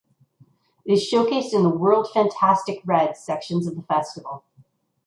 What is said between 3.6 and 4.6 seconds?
of the festival.